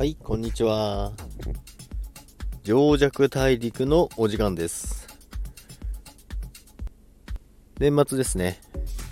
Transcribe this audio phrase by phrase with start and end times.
[0.00, 1.12] はい、こんにちは。
[2.62, 5.06] 情弱大陸のお時間です。
[7.78, 8.58] 年末ですね、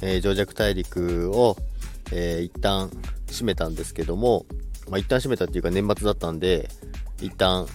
[0.00, 1.58] えー、情弱大陸を、
[2.10, 2.88] えー一旦
[3.26, 4.46] 閉めたんですけども、
[4.88, 6.70] まあ、一旦閉めたっていうか年末だったんで、
[7.20, 7.66] 一旦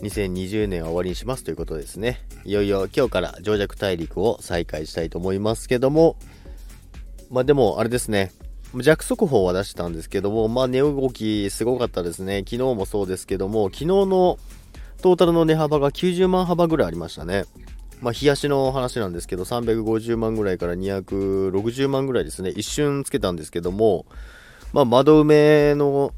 [0.00, 2.26] 2020年は終わりにしますということですね。
[2.44, 6.16] いよいよ今日から情弱大陸を再開したいと思いますけども、
[7.30, 8.32] まあでもあれですね、
[8.74, 12.44] 弱速報は出したんですけども、まあ値動きすごかったですね。
[12.46, 14.38] 昨日もそうですけども、昨日の
[15.02, 17.44] トータルの値幅が90万幅ぐらいありましたね。
[18.00, 22.50] まあ、冷やしの話なんですけど、350万ぐらいから260万ぐらいですね。
[22.50, 24.06] 一瞬つけたんですけども、
[24.72, 26.12] まあ、窓埋めの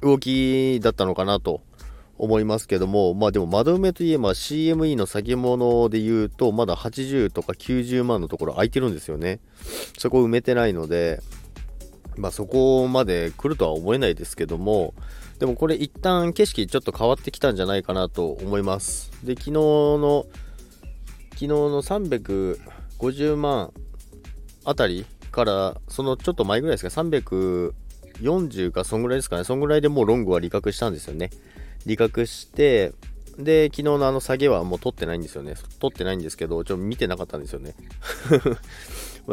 [0.00, 1.60] 動きだったのかなと
[2.18, 9.40] 思いますけども、まあでも窓埋めといえば CME の先物で言うと、まだ80とか90万のところ空いてるんですよね。
[9.98, 11.20] そこ埋めてないので、
[12.18, 14.94] まあそこまで来るとは思えないですけども、
[15.38, 19.10] でもこれ一旦景色ちょっと変わってきたんじゃないかなと思います。
[19.24, 20.26] で、昨日の、
[21.30, 23.72] 昨日の350万
[24.64, 31.30] あたりから、そのちょっと前ぐらいですか、340か、そんぐらいですかね、そんぐらいでもうロングは利確したんですよね。
[31.86, 32.92] 利確して、
[33.38, 35.54] で、昨日のあの下げはもう取ってないんですよね。
[35.78, 37.76] 取ってないんですけど、ちょっと見てなかったんですよね。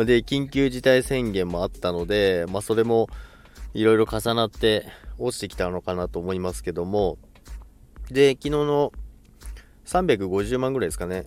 [0.03, 3.07] で、緊急事態宣言もあったので、まあそれも
[3.73, 4.85] いろいろ重なって
[5.17, 7.17] 落ちてきたのかなと思いますけども、
[8.09, 8.91] で、昨日の
[9.85, 11.25] 350万ぐらいですかね。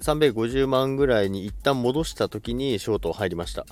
[0.00, 3.66] 350万ぐらいに一旦戻した時にショート入りました。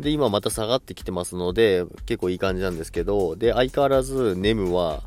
[0.00, 5.02] で、今また下がってきてますので、結構いい感じなんですけど、で、相変わらずネムは、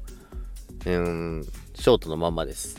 [0.85, 2.77] うん、ショートのまんまです。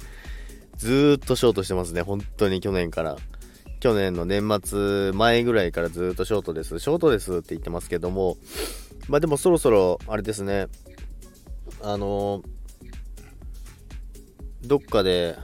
[0.76, 3.16] ずーっとショートしてますね、本当に去年から。
[3.86, 8.36] 去年の年末前ぐらいからずっとショートです、ショートですって言ってますけども、
[9.08, 10.66] まあでもそろそろ、あれですね、
[11.80, 12.42] あの
[14.64, 15.36] どっかで、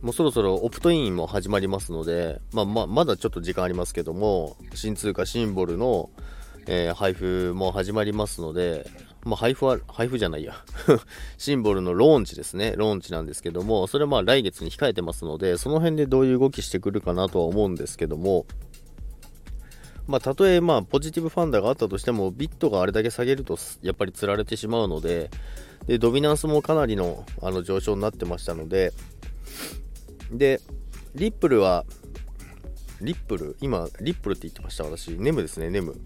[0.00, 6.08] もうそろそろオプトインも始まりますので、まあ、ままだちょっと時間ありますけども、新通貨シンボルの、
[6.66, 8.88] えー配布も始まりますので、
[9.24, 10.54] まあ、配布は、配布じゃないや。
[11.38, 12.74] シンボルのローンチですね。
[12.76, 18.46] ローンチなんですけども、それはまあ来月に控えてますので、その辺でどういう動きしてくるかなとは思うんですけども、
[20.06, 25.30] まあ、たとえまあポジティブファンダがあったとしても、ビットがあれだけ下げると、やっぱり釣られてしまうので、
[25.86, 28.92] で、ドミナンスもかなりのあの上昇になってましたので、
[30.30, 30.60] で、
[31.14, 31.86] リップルは、
[33.00, 33.56] リップル？
[33.60, 35.08] 今、リップルって言ってました、私。
[35.12, 35.96] ネムですね、ネム。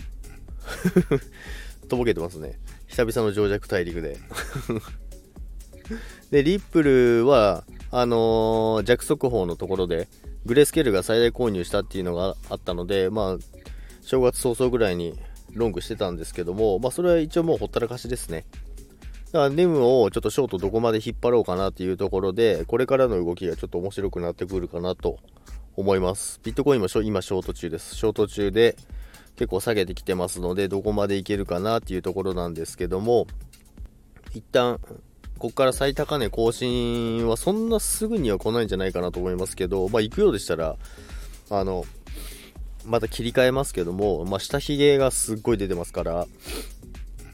[1.89, 2.59] とぼけてますね。
[2.87, 4.19] 久々の情弱大陸で。
[6.31, 10.09] で、リップルは、あのー弱速報のところで、
[10.45, 13.37] グレースケールが最大購入したっていうのがあったので、まあ、
[14.03, 15.19] 正月早々ぐらいに
[15.53, 18.45] ロングしてたんですけども、まあ、それは一応もうほったらかしですね。
[19.33, 25.19] だからネムをちょっとショートどこまで引っ張ろうかなっていうところで、これからの動きがちょっと面白くなってくるかなと
[25.77, 26.41] 思います。
[26.43, 27.95] ビットコインも今ショート中です。
[27.95, 28.77] ショート中で
[29.39, 33.29] 結構下げてきてますので、どこまでいけるかなっていうところなんですけども、
[34.35, 34.81] 一旦、
[35.39, 40.77] ここから最高値更新はそんなすぐには来ないんじゃないかなと思いますけど、まあ行くようでしたら、
[41.51, 41.85] あの、
[42.85, 46.27] また切り替えますけども、まあ下髭がすっごい出てますから、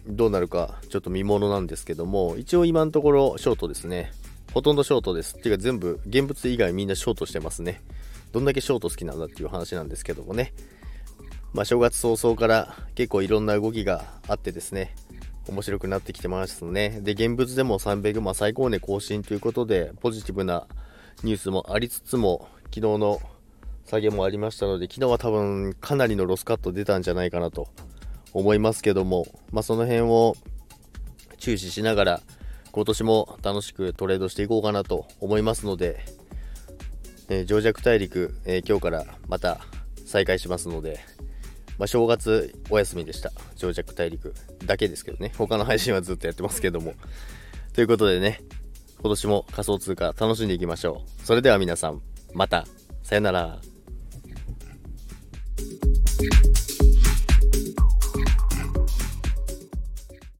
[0.06, 4.12] どうなるかちょっと見ものなんですけども、一応今のところショートですね。
[4.52, 5.36] ほとんどショートです。
[5.36, 7.80] っていうか全部、現物以外みんなショートしてますね。
[8.32, 10.52] どんだけショート好きなんだっていう話なんですけどもね。
[11.54, 14.94] まあ正月早々から結構いろんな動きがあってですね、
[15.48, 17.00] 面白くなってきてますね。
[17.02, 20.66] で、現物でも300万最高値更新ということで、ポジティブな
[21.22, 23.20] ニュースもありつつも、昨日の
[23.86, 27.68] 下げもありましたので、昨日は多分かなりのロスカット出たんじゃないかなと
[28.32, 30.34] 思いますけども、まあ、その辺を
[31.38, 32.20] 注視しながら、
[32.72, 36.04] 今年も楽しくトレードしていこうかなと思いますので、
[37.28, 39.60] えー、情弱大陸、えー今日からまた
[40.04, 40.98] 再開しますので、
[41.78, 43.32] まあ、正月お休みでした。
[43.56, 44.34] 情弱大陸
[44.64, 45.32] だけですけどね。
[45.36, 46.94] 他の配信はずっとやってますけども。
[47.72, 48.40] ということでね、
[49.00, 51.26] 今年も仮想通貨楽しんでいきましょう。
[51.26, 52.00] それでは皆さん、
[52.32, 52.66] また。
[53.02, 53.58] さよなら。